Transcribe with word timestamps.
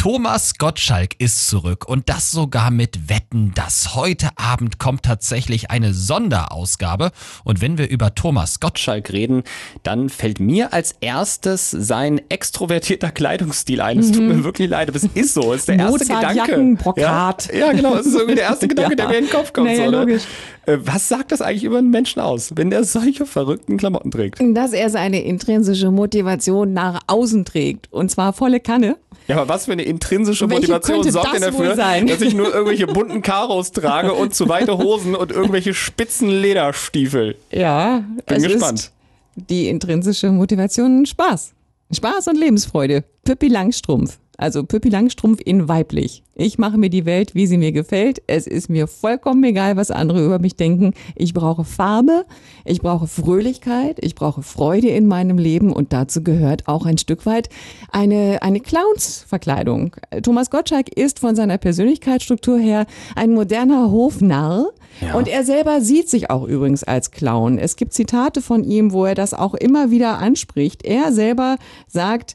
Thomas 0.00 0.54
Gottschalk 0.56 1.10
ist 1.18 1.46
zurück 1.50 1.86
und 1.86 2.08
das 2.08 2.30
sogar 2.30 2.70
mit 2.70 3.10
Wetten, 3.10 3.52
dass 3.54 3.94
heute 3.94 4.28
Abend 4.36 4.78
kommt 4.78 5.02
tatsächlich 5.02 5.70
eine 5.70 5.92
Sonderausgabe 5.92 7.10
und 7.44 7.60
wenn 7.60 7.76
wir 7.76 7.90
über 7.90 8.14
Thomas 8.14 8.60
Gottschalk 8.60 9.12
reden, 9.12 9.42
dann 9.82 10.08
fällt 10.08 10.40
mir 10.40 10.72
als 10.72 10.94
erstes 11.02 11.70
sein 11.70 12.18
extrovertierter 12.30 13.10
Kleidungsstil 13.10 13.82
ein. 13.82 13.98
Es 13.98 14.10
tut 14.10 14.22
mir 14.22 14.42
wirklich 14.42 14.70
leid, 14.70 14.88
aber 14.88 14.96
es 14.96 15.04
ist 15.04 15.34
so, 15.34 15.52
es 15.52 15.60
ist 15.60 15.68
der 15.68 15.76
erste 15.80 15.98
Mozart, 16.06 16.20
Gedanke. 16.30 16.50
Jacken, 16.52 16.76
Brokat. 16.78 17.50
Ja, 17.52 17.58
ja, 17.66 17.72
genau, 17.72 17.94
es 17.96 18.06
ist 18.06 18.14
irgendwie 18.14 18.36
der 18.36 18.44
erste 18.44 18.68
Gedanke, 18.68 18.96
der 18.96 19.04
Ja. 19.04 19.10
mir 19.10 19.18
in 19.18 19.24
den 19.26 19.30
Kopf 19.30 19.52
kommt. 19.52 19.66
Naja, 19.66 19.84
so, 19.84 19.90
ne? 19.90 19.98
logisch. 19.98 20.22
Äh, 20.64 20.78
Was 20.80 21.08
sagt 21.08 21.30
das 21.30 21.42
eigentlich 21.42 21.64
über 21.64 21.76
einen 21.76 21.90
Menschen 21.90 22.20
aus, 22.20 22.52
wenn 22.56 22.70
der 22.70 22.84
solche 22.84 23.26
verrückten 23.26 23.76
Klamotten 23.76 24.10
trägt? 24.10 24.40
Dass 24.56 24.72
er 24.72 24.88
seine 24.88 25.20
intrinsische 25.22 25.90
Motivation 25.90 26.72
nach 26.72 27.00
außen 27.06 27.44
trägt. 27.44 27.92
Und 27.92 28.10
zwar 28.10 28.32
volle 28.32 28.60
Kanne. 28.60 28.96
Ja, 29.28 29.36
aber 29.36 29.48
was 29.48 29.66
für 29.66 29.72
eine 29.72 29.82
intrinsische 29.90 30.48
Welche 30.48 30.72
Motivation 30.72 31.10
sorgt 31.10 31.34
denn 31.34 31.42
dafür, 31.42 31.74
sein? 31.76 32.06
dass 32.06 32.20
ich 32.20 32.34
nur 32.34 32.52
irgendwelche 32.52 32.86
bunten 32.86 33.20
Karos 33.22 33.72
trage 33.72 34.12
und 34.12 34.34
zu 34.34 34.48
weite 34.48 34.78
Hosen 34.78 35.14
und 35.14 35.30
irgendwelche 35.32 35.74
spitzen 35.74 36.28
Lederstiefel? 36.30 37.36
Ja, 37.50 38.04
Bin 38.26 38.36
es 38.38 38.42
gespannt. 38.44 38.78
ist 38.80 38.92
die 39.34 39.68
intrinsische 39.68 40.30
Motivation 40.30 41.04
Spaß. 41.06 41.52
Spaß 41.92 42.28
und 42.28 42.36
Lebensfreude. 42.38 43.04
Pippi 43.24 43.48
Langstrumpf. 43.48 44.18
Also 44.40 44.64
Pippi 44.64 44.88
Langstrumpf 44.88 45.40
in 45.44 45.68
weiblich. 45.68 46.22
Ich 46.34 46.56
mache 46.56 46.78
mir 46.78 46.88
die 46.88 47.04
Welt, 47.04 47.34
wie 47.34 47.46
sie 47.46 47.58
mir 47.58 47.72
gefällt. 47.72 48.22
Es 48.26 48.46
ist 48.46 48.70
mir 48.70 48.86
vollkommen 48.86 49.44
egal, 49.44 49.76
was 49.76 49.90
andere 49.90 50.24
über 50.24 50.38
mich 50.38 50.56
denken. 50.56 50.94
Ich 51.14 51.34
brauche 51.34 51.64
Farbe, 51.64 52.24
ich 52.64 52.80
brauche 52.80 53.06
Fröhlichkeit, 53.06 53.98
ich 54.00 54.14
brauche 54.14 54.42
Freude 54.42 54.88
in 54.88 55.06
meinem 55.06 55.36
Leben 55.36 55.70
und 55.70 55.92
dazu 55.92 56.24
gehört 56.24 56.68
auch 56.68 56.86
ein 56.86 56.96
Stück 56.96 57.26
weit 57.26 57.50
eine, 57.92 58.38
eine 58.40 58.60
Clownsverkleidung. 58.60 59.96
Thomas 60.22 60.48
Gottschalk 60.48 60.88
ist 60.88 61.18
von 61.18 61.36
seiner 61.36 61.58
Persönlichkeitsstruktur 61.58 62.58
her 62.58 62.86
ein 63.16 63.34
moderner 63.34 63.90
Hofnarr. 63.90 64.70
Ja. 65.02 65.14
Und 65.14 65.28
er 65.28 65.44
selber 65.44 65.80
sieht 65.80 66.08
sich 66.08 66.30
auch 66.30 66.46
übrigens 66.46 66.82
als 66.82 67.10
Clown. 67.10 67.58
Es 67.58 67.76
gibt 67.76 67.92
Zitate 67.92 68.40
von 68.42 68.64
ihm, 68.64 68.92
wo 68.92 69.04
er 69.04 69.14
das 69.14 69.34
auch 69.34 69.54
immer 69.54 69.90
wieder 69.90 70.18
anspricht. 70.18 70.84
Er 70.84 71.12
selber 71.12 71.56
sagt, 71.86 72.34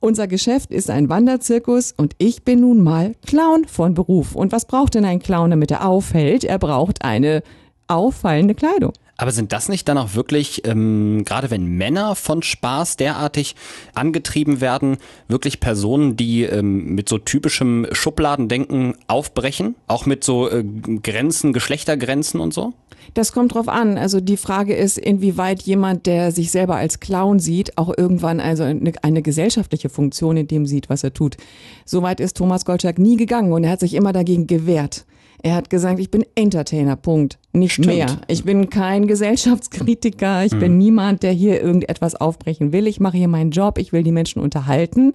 unser 0.00 0.28
Geschäft 0.28 0.70
ist 0.70 0.90
ein 0.90 1.08
Wanderzirkus 1.08 1.94
und 1.96 2.14
ich 2.18 2.42
bin 2.42 2.60
nun 2.60 2.82
mal 2.82 3.14
Clown 3.26 3.66
von 3.66 3.94
Beruf. 3.94 4.34
Und 4.34 4.52
was 4.52 4.66
braucht 4.66 4.94
denn 4.94 5.04
ein 5.04 5.20
Clown, 5.20 5.50
damit 5.50 5.70
er 5.70 5.86
auffällt? 5.86 6.44
Er 6.44 6.58
braucht 6.58 7.02
eine 7.02 7.42
auffallende 7.88 8.54
Kleidung. 8.54 8.92
Aber 9.18 9.30
sind 9.30 9.52
das 9.52 9.70
nicht 9.70 9.88
dann 9.88 9.96
auch 9.96 10.14
wirklich, 10.14 10.66
ähm, 10.66 11.24
gerade 11.24 11.50
wenn 11.50 11.64
Männer 11.64 12.14
von 12.14 12.42
Spaß 12.42 12.96
derartig 12.96 13.56
angetrieben 13.94 14.60
werden, 14.60 14.98
wirklich 15.26 15.58
Personen, 15.58 16.16
die 16.16 16.42
ähm, 16.42 16.94
mit 16.94 17.08
so 17.08 17.16
typischem 17.16 17.86
Schubladendenken 17.92 18.94
aufbrechen? 19.06 19.74
Auch 19.86 20.04
mit 20.04 20.22
so 20.22 20.50
äh, 20.50 20.62
Grenzen, 21.02 21.54
Geschlechtergrenzen 21.54 22.40
und 22.40 22.52
so? 22.52 22.74
Das 23.14 23.32
kommt 23.32 23.54
drauf 23.54 23.68
an. 23.68 23.98
Also 23.98 24.20
die 24.20 24.36
Frage 24.36 24.74
ist, 24.74 24.98
inwieweit 24.98 25.62
jemand, 25.62 26.06
der 26.06 26.32
sich 26.32 26.50
selber 26.50 26.76
als 26.76 27.00
Clown 27.00 27.38
sieht, 27.38 27.78
auch 27.78 27.92
irgendwann 27.96 28.40
also 28.40 28.62
eine, 28.62 28.92
eine 29.02 29.22
gesellschaftliche 29.22 29.88
Funktion 29.88 30.36
in 30.36 30.48
dem 30.48 30.66
sieht, 30.66 30.90
was 30.90 31.04
er 31.04 31.12
tut. 31.12 31.36
Soweit 31.84 32.20
ist 32.20 32.36
Thomas 32.36 32.64
Gottschalk 32.64 32.98
nie 32.98 33.16
gegangen 33.16 33.52
und 33.52 33.64
er 33.64 33.70
hat 33.70 33.80
sich 33.80 33.94
immer 33.94 34.12
dagegen 34.12 34.46
gewehrt. 34.46 35.04
Er 35.42 35.54
hat 35.54 35.70
gesagt, 35.70 36.00
ich 36.00 36.10
bin 36.10 36.24
Entertainer, 36.34 36.96
Punkt. 36.96 37.38
Nicht 37.56 37.72
Stimmt. 37.72 37.88
mehr. 37.88 38.06
Ich 38.28 38.44
bin 38.44 38.68
kein 38.70 39.06
Gesellschaftskritiker. 39.06 40.44
Ich 40.44 40.56
bin 40.58 40.76
niemand, 40.78 41.22
der 41.22 41.32
hier 41.32 41.60
irgendetwas 41.62 42.14
aufbrechen 42.14 42.72
will. 42.72 42.86
Ich 42.86 43.00
mache 43.00 43.16
hier 43.16 43.28
meinen 43.28 43.50
Job. 43.50 43.78
Ich 43.78 43.92
will 43.92 44.02
die 44.02 44.12
Menschen 44.12 44.40
unterhalten. 44.42 45.14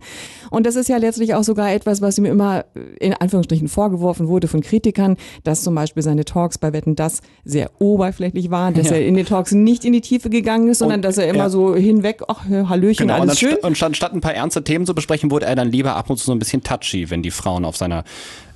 Und 0.49 0.65
das 0.65 0.75
ist 0.75 0.89
ja 0.89 0.97
letztlich 0.97 1.35
auch 1.35 1.43
sogar 1.43 1.71
etwas, 1.71 2.01
was 2.01 2.17
ihm 2.17 2.25
immer 2.25 2.65
in 2.99 3.13
Anführungsstrichen 3.13 3.67
vorgeworfen 3.67 4.27
wurde 4.27 4.47
von 4.47 4.61
Kritikern, 4.61 5.17
dass 5.43 5.61
zum 5.63 5.75
Beispiel 5.75 6.01
seine 6.03 6.25
Talks 6.25 6.57
bei 6.57 6.73
Wetten 6.73 6.95
das 6.95 7.21
sehr 7.45 7.69
oberflächlich 7.79 8.49
waren, 8.49 8.73
dass 8.73 8.89
Ja. 8.89 8.95
er 8.95 9.05
in 9.05 9.15
den 9.15 9.25
Talks 9.25 9.51
nicht 9.51 9.85
in 9.85 9.93
die 9.93 10.01
Tiefe 10.01 10.29
gegangen 10.29 10.67
ist, 10.69 10.79
sondern 10.79 10.99
Und, 10.99 11.05
dass 11.05 11.17
er 11.17 11.27
immer 11.27 11.43
ja. 11.43 11.49
so 11.49 11.75
hinweg, 11.75 12.23
ach, 12.27 12.45
Hallöchen, 12.49 13.07
Genau, 13.07 13.15
und, 13.21 13.29
alles 13.29 13.39
dann, 13.39 13.49
schön. 13.51 13.57
und 13.59 13.77
statt, 13.77 13.95
statt 13.95 14.13
ein 14.13 14.21
paar 14.21 14.33
ernste 14.33 14.63
Themen 14.63 14.85
zu 14.85 14.95
besprechen, 14.95 15.29
wurde 15.31 15.45
er 15.45 15.55
dann 15.55 15.71
lieber 15.71 15.95
ab 15.95 16.09
und 16.09 16.17
zu 16.17 16.25
so 16.25 16.31
ein 16.31 16.39
bisschen 16.39 16.63
touchy, 16.63 17.09
wenn 17.09 17.21
die 17.23 17.31
Frauen 17.31 17.65
auf, 17.65 17.77
seiner, 17.77 18.03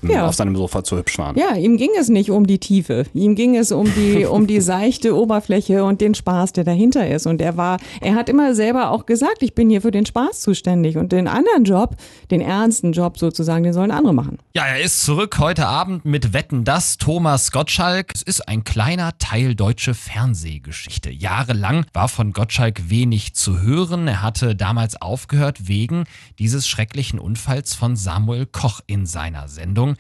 Ja. 0.02 0.28
auf 0.28 0.36
seinem 0.36 0.56
Sofa 0.56 0.84
zu 0.84 0.98
hübsch 0.98 1.18
waren. 1.18 1.38
Ja, 1.38 1.56
ihm 1.56 1.78
ging 1.78 1.90
es 2.00 2.10
nicht 2.10 2.30
um 2.32 2.46
die 2.48 2.60
Tiefe. 2.60 3.06
Ihm 3.14 3.36
ging 3.36 3.56
es 3.56 3.72
um 3.76 3.94
die, 3.94 4.26
um 4.26 4.48
die 4.48 4.62
seichte 4.62 5.16
Oberfläche 5.16 5.84
und 5.84 6.02
den 6.02 6.16
Spaß, 6.16 6.54
der 6.54 6.64
dahinter 6.64 7.08
ist. 7.08 7.28
Und 7.28 7.42
er 7.42 7.58
war, 7.58 7.78
er 8.02 8.16
hat 8.16 8.30
immer 8.30 8.56
selber 8.56 8.92
auch 8.92 9.06
gesagt, 9.06 9.42
ich 9.42 9.54
bin 9.56 9.70
hier 9.70 9.82
für 9.82 9.92
den 9.92 10.06
Spaß 10.06 10.42
zuständig. 10.42 10.98
Und 10.98 11.12
den 11.12 11.28
anderen 11.28 11.64
Job, 11.64 11.96
den 12.32 12.42
ernsten 12.42 12.94
Job 12.94 13.18
sozusagen, 13.18 13.64
den 13.64 13.74
sollen 13.74 13.92
andere 13.92 14.14
machen. 14.14 14.40
Ja, 14.56 14.66
er 14.66 14.82
ist 14.82 15.04
zurück 15.04 15.38
heute 15.40 15.68
Abend 15.68 16.06
mit 16.06 16.34
Wetten 16.34 16.64
das 16.64 16.98
Thomas 16.98 17.52
Gottschalk. 17.52 18.12
Es 18.14 18.22
ist 18.22 18.48
ein 18.48 18.64
kleiner 18.64 19.18
Teil 19.18 19.56
deutsche 19.56 19.94
Fernsehgeschichte. 19.94 21.12
Jahrelang 21.12 21.86
war 21.94 22.08
von 22.08 22.34
Gottschalk 22.34 22.90
wenig 22.90 23.36
zu 23.36 23.62
hören. 23.62 24.08
Er 24.08 24.22
hatte 24.22 24.56
damals 24.56 25.02
aufgehört 25.02 25.68
wegen 25.68 26.06
dieses 26.40 26.68
schrecklichen 26.68 27.20
Unfalls 27.20 27.74
von 27.74 27.96
Samuel 27.96 28.46
Koch 28.46 28.82
in 28.88 29.06
seiner 29.06 29.48
Sendung. 29.48 29.96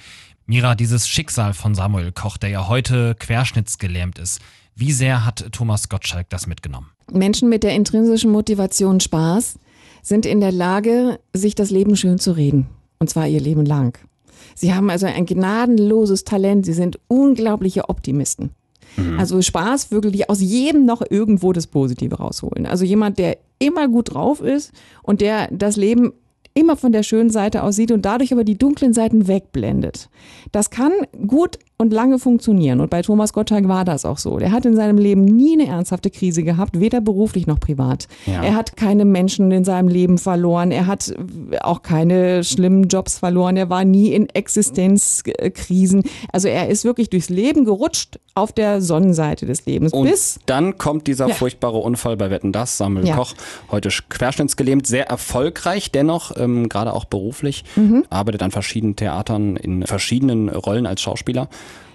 Mira, 0.47 0.75
dieses 0.75 1.07
Schicksal 1.07 1.55
von 1.55 1.73
Samuel 1.73 2.11
Koch, 2.11 2.37
der 2.37 2.49
ja 2.49 2.67
heute 2.67 3.15
querschnittsgelähmt 3.17 4.19
ist, 4.19 4.39
wie 4.75 4.91
sehr 4.91 5.25
hat 5.25 5.47
Thomas 5.51 5.89
Gottschalk 5.89 6.29
das 6.29 6.45
mitgenommen? 6.45 6.91
Menschen 7.11 7.49
mit 7.49 7.63
der 7.63 7.73
intrinsischen 7.73 8.31
Motivation 8.31 8.99
Spaß 8.99 9.57
sind 10.03 10.27
in 10.27 10.41
der 10.41 10.51
Lage, 10.51 11.19
sich 11.33 11.55
das 11.55 11.71
Leben 11.71 11.95
schön 11.95 12.19
zu 12.19 12.33
reden. 12.33 12.67
Und 12.99 13.09
zwar 13.09 13.27
ihr 13.27 13.41
Leben 13.41 13.65
lang. 13.65 13.97
Sie 14.53 14.75
haben 14.75 14.91
also 14.91 15.07
ein 15.07 15.25
gnadenloses 15.25 16.25
Talent. 16.25 16.67
Sie 16.67 16.73
sind 16.73 16.99
unglaubliche 17.07 17.89
Optimisten. 17.89 18.51
Also 19.17 19.41
Spaß, 19.41 19.91
wirklich 19.91 20.29
aus 20.29 20.41
jedem 20.41 20.85
noch 20.85 21.01
irgendwo 21.09 21.53
das 21.53 21.67
Positive 21.67 22.15
rausholen. 22.15 22.65
Also 22.65 22.85
jemand, 22.85 23.17
der 23.17 23.39
immer 23.57 23.87
gut 23.87 24.13
drauf 24.13 24.41
ist 24.41 24.71
und 25.01 25.21
der 25.21 25.49
das 25.51 25.75
Leben 25.75 26.13
immer 26.57 26.77
von 26.77 26.93
der 26.93 27.03
schönen 27.03 27.29
Seite 27.29 27.63
aus 27.63 27.75
sieht 27.75 27.91
und 27.91 28.05
dadurch 28.05 28.31
aber 28.31 28.45
die 28.45 28.57
dunklen 28.57 28.93
Seiten 28.93 29.27
wegblendet. 29.27 30.09
Das 30.53 30.69
kann 30.69 30.93
gut 31.27 31.59
und 31.77 31.91
lange 31.91 32.17
funktionieren. 32.17 32.79
Und 32.79 32.89
bei 32.89 33.01
Thomas 33.01 33.33
Gottschalk 33.33 33.67
war 33.67 33.83
das 33.83 34.05
auch 34.05 34.17
so. 34.17 34.39
Der 34.39 34.53
hat 34.53 34.65
in 34.65 34.77
seinem 34.77 34.97
Leben 34.97 35.25
nie 35.25 35.59
eine 35.59 35.67
ernsthafte 35.67 36.09
Krise 36.09 36.43
gehabt, 36.43 36.79
weder 36.79 37.01
beruflich 37.01 37.45
noch 37.47 37.59
privat. 37.59 38.07
Ja. 38.25 38.41
Er 38.41 38.55
hat 38.55 38.77
keine 38.77 39.03
Menschen 39.03 39.51
in 39.51 39.65
seinem 39.65 39.89
Leben 39.89 40.17
verloren. 40.17 40.71
Er 40.71 40.87
hat 40.87 41.13
auch 41.59 41.81
keine 41.81 42.45
schlimmen 42.45 42.87
Jobs 42.87 43.19
verloren. 43.19 43.57
Er 43.57 43.69
war 43.69 43.83
nie 43.83 44.13
in 44.13 44.29
Existenzkrisen. 44.29 46.03
Also 46.31 46.47
er 46.47 46.69
ist 46.69 46.85
wirklich 46.85 47.09
durchs 47.09 47.27
Leben 47.29 47.65
gerutscht 47.65 48.19
auf 48.35 48.53
der 48.53 48.81
Sonnenseite 48.81 49.45
des 49.45 49.65
Lebens. 49.65 49.91
Und 49.91 50.09
bis 50.09 50.39
dann 50.45 50.77
kommt 50.77 51.07
dieser 51.07 51.27
Ja. 51.27 51.33
furchtbare 51.35 51.77
Unfall 51.79 52.15
bei 52.15 52.29
Wetten 52.29 52.53
das, 52.53 52.77
Samuel 52.77 53.07
Ja. 53.07 53.15
Koch, 53.17 53.33
heute 53.71 53.89
sch- 53.89 54.03
querschnittsgelähmt, 54.09 54.87
sehr 54.87 55.07
erfolgreich 55.09 55.91
dennoch, 55.91 56.31
ähm, 56.45 56.69
gerade 56.69 56.93
auch 56.93 57.05
beruflich, 57.05 57.63
Mhm. 57.75 58.05
arbeitet 58.09 58.41
an 58.43 58.51
verschiedenen 58.51 58.95
Theatern 58.95 59.57
in 59.57 59.85
verschiedenen 59.85 60.49
Rollen 60.49 60.85
als 60.85 61.01
Schauspieler. 61.01 61.49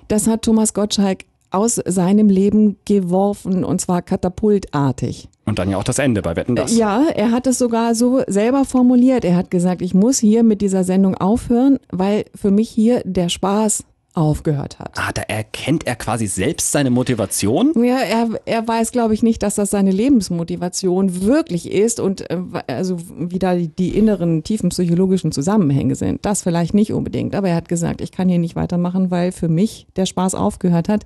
Das 0.09 0.27
hat 0.27 0.43
Thomas 0.43 0.75
Gottschalk 0.75 1.25
aus 1.53 1.81
seinem 1.85 2.29
Leben 2.29 2.77
geworfen 2.85 3.65
und 3.65 3.81
zwar 3.81 4.03
katapultartig. 4.03 5.29
Und 5.47 5.59
dann 5.59 5.71
ja 5.71 5.79
auch 5.79 5.85
das 5.85 5.99
Ende 5.99 6.23
bei 6.23 6.37
Wetten 6.37 6.55
das. 6.55 6.77
Ja, 6.77 7.07
er 7.15 7.33
hat 7.33 7.47
es 7.49 7.59
sogar 7.59 7.95
so 7.97 8.23
selber 8.29 8.65
formuliert. 8.65 9.25
Er 9.25 9.35
hat 9.37 9.51
gesagt, 9.51 9.83
ich 9.83 9.95
muss 9.95 10.19
hier 10.19 10.43
mit 10.45 10.61
dieser 10.61 10.85
Sendung 10.85 11.17
aufhören, 11.17 11.79
weil 11.91 12.25
für 12.37 12.51
mich 12.53 12.69
hier 12.71 13.03
der 13.05 13.29
Spaß 13.29 13.85
aufgehört 14.15 14.79
hat. 14.81 14.99
Ah, 14.99 15.13
da 15.13 15.23
erkennt 15.23 15.87
er 15.87 15.95
quasi 15.95 16.27
selbst 16.27 16.73
seine 16.73 16.91
Motivation. 16.91 17.73
Ja, 17.85 17.99
er, 17.99 18.29
er 18.45 18.67
weiß, 18.67 18.91
glaube 18.93 19.15
ich, 19.15 19.23
nicht, 19.23 19.43
dass 19.43 19.55
das 19.55 19.71
seine 19.71 19.93
Lebensmotivation 19.93 21.23
wirklich 21.23 21.71
ist 21.71 22.01
und 22.01 22.29
äh, 22.31 22.39
also 22.67 22.97
wie 23.19 23.39
da 23.39 23.55
die, 23.55 23.69
die 23.69 23.97
inneren, 23.97 24.43
tiefen 24.43 24.71
psychologischen 24.71 25.31
Zusammenhänge 25.33 25.95
sind. 25.95 26.25
Das 26.27 26.43
vielleicht 26.43 26.75
nicht 26.75 26.93
unbedingt. 26.93 27.35
Aber 27.37 27.49
er 27.51 27.55
hat 27.57 27.69
gesagt, 27.69 28.01
ich 28.01 28.11
kann 28.13 28.29
hier 28.29 28.39
nicht 28.39 28.57
weitermachen, 28.57 29.11
weil 29.11 29.31
für 29.33 29.49
mich 29.49 29.87
der 29.97 30.07
Spaß 30.07 30.35
aufgehört 30.35 30.89
hat. 30.89 31.05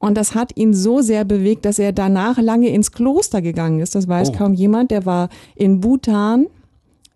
Und 0.00 0.16
das 0.16 0.34
hat 0.34 0.56
ihn 0.56 0.72
so 0.74 1.00
sehr 1.00 1.24
bewegt, 1.24 1.64
dass 1.64 1.78
er 1.78 1.92
danach 1.92 2.38
lange 2.38 2.68
ins 2.68 2.92
Kloster 2.92 3.42
gegangen 3.42 3.80
ist. 3.80 3.94
Das 3.94 4.08
weiß 4.08 4.30
Oh. 4.30 4.32
kaum 4.38 4.54
jemand. 4.54 4.90
Der 4.90 5.04
war 5.04 5.28
in 5.54 5.80
Bhutan 5.80 6.46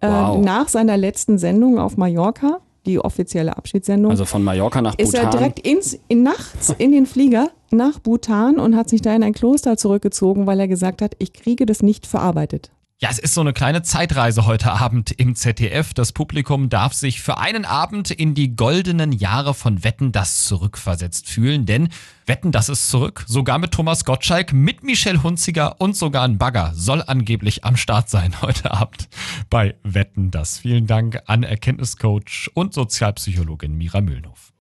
äh, 0.00 0.08
Wow. 0.08 0.44
nach 0.44 0.68
seiner 0.68 0.96
letzten 0.96 1.38
Sendung 1.38 1.78
auf 1.78 1.96
Mallorca, 1.96 2.58
die 2.86 2.98
offizielle 2.98 3.56
Abschiedssendung 3.56 4.10
Also 4.10 4.24
von 4.24 4.42
Mallorca 4.42 4.82
nach 4.82 4.94
ist 4.96 5.12
Bhutan. 5.12 5.24
er 5.26 5.30
direkt 5.30 5.58
ins, 5.60 5.98
in 6.08 6.22
nachts 6.22 6.74
in 6.78 6.92
den 6.92 7.06
Flieger 7.06 7.50
nach 7.70 7.98
Bhutan 8.00 8.58
und 8.58 8.76
hat 8.76 8.88
sich 8.88 9.02
da 9.02 9.14
in 9.14 9.22
ein 9.22 9.32
Kloster 9.32 9.76
zurückgezogen, 9.76 10.46
weil 10.46 10.60
er 10.60 10.68
gesagt 10.68 11.02
hat, 11.02 11.14
ich 11.18 11.32
kriege 11.32 11.66
das 11.66 11.82
nicht 11.82 12.06
verarbeitet. 12.06 12.70
Ja, 13.02 13.08
es 13.10 13.18
ist 13.18 13.34
so 13.34 13.40
eine 13.40 13.52
kleine 13.52 13.82
Zeitreise 13.82 14.46
heute 14.46 14.70
Abend 14.70 15.10
im 15.10 15.34
ZDF. 15.34 15.92
Das 15.92 16.12
Publikum 16.12 16.68
darf 16.68 16.92
sich 16.92 17.20
für 17.20 17.36
einen 17.36 17.64
Abend 17.64 18.12
in 18.12 18.34
die 18.34 18.54
goldenen 18.54 19.10
Jahre 19.10 19.54
von 19.54 19.82
Wetten 19.82 20.12
das 20.12 20.44
zurückversetzt 20.44 21.28
fühlen, 21.28 21.66
denn 21.66 21.88
Wetten 22.26 22.52
das 22.52 22.68
ist 22.68 22.90
zurück, 22.90 23.24
sogar 23.26 23.58
mit 23.58 23.72
Thomas 23.72 24.04
Gottschalk, 24.04 24.52
mit 24.52 24.84
Michelle 24.84 25.24
Hunziger 25.24 25.80
und 25.80 25.96
sogar 25.96 26.22
ein 26.22 26.38
Bagger 26.38 26.74
soll 26.76 27.02
angeblich 27.04 27.64
am 27.64 27.76
Start 27.76 28.08
sein 28.08 28.40
heute 28.40 28.70
Abend 28.70 29.08
bei 29.50 29.74
Wetten 29.82 30.30
das. 30.30 30.58
Vielen 30.60 30.86
Dank 30.86 31.22
an 31.26 31.42
Erkenntniscoach 31.42 32.52
und 32.54 32.72
Sozialpsychologin 32.72 33.76
Mira 33.76 34.00
Mühlenhof. 34.00 34.51